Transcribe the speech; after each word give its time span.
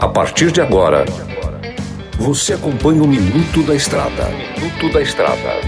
A 0.00 0.06
partir 0.06 0.52
de 0.52 0.60
agora, 0.60 1.04
você 2.16 2.52
acompanha 2.52 3.02
o 3.02 3.08
Minuto 3.08 3.60
da 3.64 3.74
Estrada. 3.74 4.28
Minuto 4.56 4.92
da 4.92 5.02
Estrada. 5.02 5.60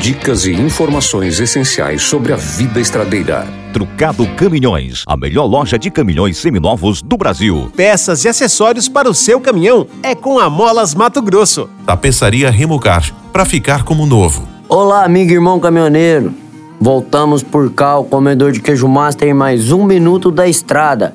Dicas 0.00 0.46
e 0.46 0.52
informações 0.52 1.38
essenciais 1.38 2.00
sobre 2.00 2.32
a 2.32 2.36
vida 2.36 2.80
estradeira. 2.80 3.46
Trucado 3.74 4.26
Caminhões, 4.36 5.04
a 5.06 5.18
melhor 5.18 5.44
loja 5.44 5.78
de 5.78 5.90
caminhões 5.90 6.38
seminovos 6.38 7.02
do 7.02 7.18
Brasil. 7.18 7.70
Peças 7.76 8.24
e 8.24 8.28
acessórios 8.28 8.88
para 8.88 9.10
o 9.10 9.14
seu 9.14 9.38
caminhão 9.38 9.86
é 10.02 10.14
com 10.14 10.38
a 10.38 10.48
Molas 10.48 10.94
Mato 10.94 11.20
Grosso. 11.20 11.68
Tapeçaria 11.84 12.50
Remocar, 12.50 13.12
para 13.30 13.44
ficar 13.44 13.84
como 13.84 14.06
novo. 14.06 14.48
Olá, 14.66 15.04
amigo 15.04 15.30
e 15.30 15.34
irmão 15.34 15.60
caminhoneiro. 15.60 16.32
Voltamos 16.80 17.42
por 17.42 17.70
cá, 17.72 17.98
o 17.98 18.04
comedor 18.04 18.52
de 18.52 18.60
queijo 18.60 18.88
master 18.88 19.28
em 19.28 19.34
mais 19.34 19.72
um 19.72 19.84
minuto 19.84 20.30
da 20.30 20.48
estrada. 20.48 21.14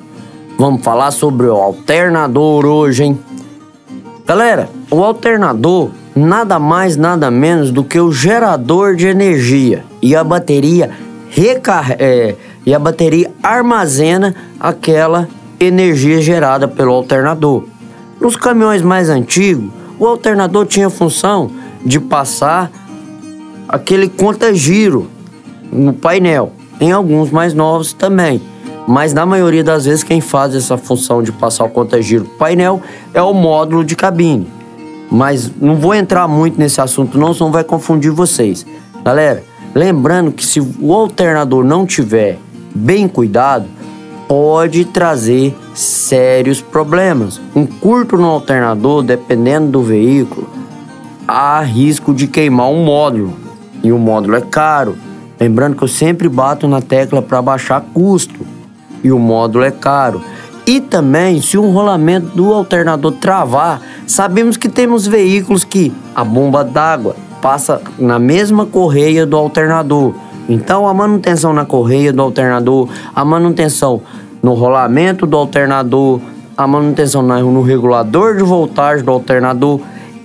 Vamos 0.56 0.82
falar 0.82 1.10
sobre 1.10 1.46
o 1.46 1.56
alternador 1.56 2.64
hoje, 2.64 3.04
hein? 3.04 3.18
Galera, 4.24 4.70
o 4.90 5.02
alternador 5.02 5.90
nada 6.14 6.60
mais 6.60 6.96
nada 6.96 7.30
menos 7.30 7.72
do 7.72 7.82
que 7.82 7.98
o 7.98 8.12
gerador 8.12 8.94
de 8.94 9.08
energia 9.08 9.84
e 10.00 10.14
a 10.14 10.22
bateria 10.22 10.90
recar 11.28 11.96
é, 11.98 12.36
e 12.64 12.72
a 12.72 12.78
bateria 12.78 13.32
armazena 13.42 14.34
aquela 14.60 15.28
energia 15.58 16.22
gerada 16.22 16.68
pelo 16.68 16.92
alternador. 16.92 17.64
Nos 18.20 18.36
caminhões 18.36 18.80
mais 18.80 19.10
antigos, 19.10 19.70
o 19.98 20.06
alternador 20.06 20.66
tinha 20.66 20.86
a 20.86 20.90
função 20.90 21.50
de 21.84 21.98
passar 21.98 22.70
aquele 23.68 24.08
conta-giro 24.08 25.10
no 25.72 25.92
painel. 25.92 26.52
Em 26.80 26.92
alguns 26.92 27.30
mais 27.30 27.54
novos 27.54 27.92
também. 27.92 28.40
Mas 28.86 29.14
na 29.14 29.24
maioria 29.24 29.64
das 29.64 29.86
vezes 29.86 30.02
quem 30.02 30.20
faz 30.20 30.54
essa 30.54 30.76
função 30.76 31.22
de 31.22 31.32
passar 31.32 31.64
o 31.64 31.70
conta-giro 31.70 32.24
pro 32.24 32.34
painel 32.34 32.82
é 33.14 33.22
o 33.22 33.32
módulo 33.32 33.84
de 33.84 33.96
cabine. 33.96 34.46
Mas 35.10 35.50
não 35.60 35.76
vou 35.76 35.94
entrar 35.94 36.28
muito 36.28 36.58
nesse 36.58 36.80
assunto 36.80 37.18
não, 37.18 37.32
senão 37.32 37.50
vai 37.50 37.64
confundir 37.64 38.10
vocês. 38.10 38.66
Galera, 39.02 39.42
lembrando 39.74 40.32
que 40.32 40.44
se 40.44 40.60
o 40.60 40.92
alternador 40.92 41.64
não 41.64 41.86
tiver 41.86 42.38
bem 42.74 43.08
cuidado, 43.08 43.66
pode 44.28 44.84
trazer 44.84 45.56
sérios 45.74 46.60
problemas. 46.60 47.40
Um 47.54 47.66
curto 47.66 48.16
no 48.16 48.26
alternador, 48.26 49.02
dependendo 49.02 49.70
do 49.70 49.82
veículo, 49.82 50.48
há 51.26 51.60
risco 51.60 52.12
de 52.12 52.26
queimar 52.26 52.68
um 52.68 52.84
módulo. 52.84 53.34
E 53.82 53.92
o 53.92 53.98
módulo 53.98 54.36
é 54.36 54.40
caro. 54.40 54.96
Lembrando 55.38 55.76
que 55.76 55.84
eu 55.84 55.88
sempre 55.88 56.28
bato 56.28 56.66
na 56.66 56.80
tecla 56.80 57.20
para 57.20 57.42
baixar 57.42 57.82
custo 57.92 58.53
e 59.04 59.12
o 59.12 59.18
módulo 59.18 59.64
é 59.64 59.70
caro. 59.70 60.20
E 60.66 60.80
também, 60.80 61.42
se 61.42 61.58
o 61.58 61.70
rolamento 61.70 62.34
do 62.34 62.52
alternador 62.52 63.12
travar, 63.12 63.82
sabemos 64.06 64.56
que 64.56 64.68
temos 64.68 65.06
veículos 65.06 65.62
que 65.62 65.92
a 66.14 66.24
bomba 66.24 66.64
d'água 66.64 67.14
passa 67.42 67.82
na 67.98 68.18
mesma 68.18 68.64
correia 68.64 69.26
do 69.26 69.36
alternador. 69.36 70.14
Então, 70.48 70.88
a 70.88 70.94
manutenção 70.94 71.52
na 71.52 71.66
correia 71.66 72.12
do 72.12 72.22
alternador, 72.22 72.88
a 73.14 73.24
manutenção 73.24 74.00
no 74.42 74.54
rolamento 74.54 75.26
do 75.26 75.36
alternador, 75.36 76.20
a 76.56 76.66
manutenção 76.66 77.22
no 77.22 77.60
regulador 77.60 78.36
de 78.36 78.42
voltagem 78.42 79.04
do 79.04 79.10
alternador, 79.10 79.80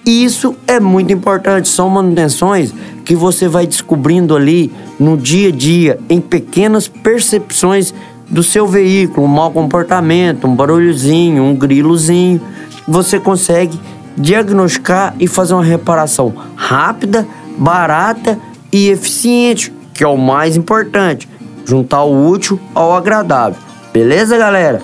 isso 0.05 0.55
é 0.65 0.79
muito 0.79 1.11
importante. 1.11 1.67
São 1.67 1.89
manutenções 1.89 2.73
que 3.03 3.15
você 3.15 3.47
vai 3.47 3.67
descobrindo 3.67 4.35
ali 4.35 4.71
no 4.99 5.17
dia 5.17 5.49
a 5.49 5.51
dia, 5.51 5.99
em 6.09 6.21
pequenas 6.21 6.87
percepções 6.87 7.93
do 8.29 8.43
seu 8.43 8.67
veículo, 8.67 9.25
um 9.25 9.29
mau 9.29 9.51
comportamento, 9.51 10.47
um 10.47 10.55
barulhozinho, 10.55 11.43
um 11.43 11.55
grilozinho, 11.55 12.41
você 12.87 13.19
consegue 13.19 13.79
diagnosticar 14.15 15.15
e 15.19 15.27
fazer 15.27 15.53
uma 15.53 15.63
reparação 15.63 16.33
rápida, 16.55 17.27
barata 17.57 18.37
e 18.71 18.89
eficiente, 18.89 19.73
que 19.93 20.03
é 20.03 20.07
o 20.07 20.17
mais 20.17 20.55
importante, 20.55 21.27
juntar 21.65 22.03
o 22.03 22.29
útil 22.29 22.59
ao 22.75 22.93
agradável. 22.93 23.59
Beleza, 23.91 24.37
galera? 24.37 24.81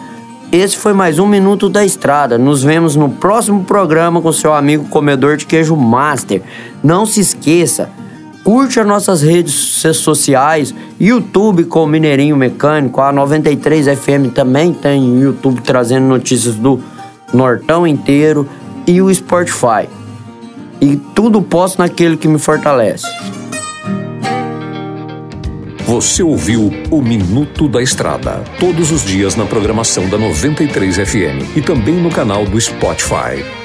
Esse 0.52 0.78
foi 0.78 0.94
mais 0.94 1.20
um 1.20 1.28
Minuto 1.28 1.68
da 1.68 1.84
Estrada. 1.84 2.38
Nos 2.38 2.64
vemos 2.64 2.96
no 2.96 3.10
próximo 3.10 3.64
programa 3.64 4.22
com 4.22 4.32
seu 4.32 4.54
amigo 4.54 4.86
comedor 4.86 5.38
de 5.38 5.46
queijo 5.46 5.76
Master. 5.76 6.42
Não 6.84 7.06
se 7.06 7.20
esqueça, 7.20 7.90
Curte 8.46 8.80
as 8.80 8.86
nossas 8.86 9.24
redes 9.24 9.56
sociais, 9.96 10.72
YouTube 11.02 11.64
com 11.64 11.84
o 11.84 11.88
Mineirinho 11.88 12.38
Mecânico, 12.38 13.02
a 13.02 13.12
93 13.12 13.88
FM 13.88 14.32
também 14.36 14.72
tem 14.72 15.20
YouTube 15.20 15.62
trazendo 15.62 16.06
notícias 16.06 16.54
do 16.54 16.80
Nortão 17.34 17.88
inteiro 17.88 18.48
e 18.86 19.02
o 19.02 19.12
Spotify. 19.12 19.90
E 20.80 20.96
tudo 21.16 21.42
posso 21.42 21.80
naquele 21.80 22.18
que 22.18 22.28
me 22.28 22.38
fortalece. 22.38 23.08
Você 25.88 26.22
ouviu 26.22 26.72
o 26.92 27.02
Minuto 27.02 27.68
da 27.68 27.82
Estrada, 27.82 28.44
todos 28.60 28.92
os 28.92 29.04
dias 29.04 29.36
na 29.36 29.46
programação 29.46 30.08
da 30.08 30.20
93 30.20 30.98
FM 30.98 31.58
e 31.58 31.62
também 31.64 31.96
no 31.96 32.12
canal 32.12 32.46
do 32.46 32.62
Spotify. 32.62 33.65